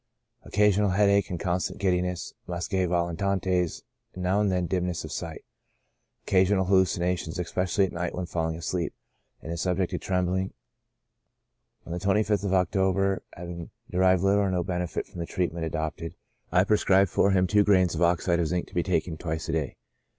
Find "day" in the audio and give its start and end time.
19.51-19.77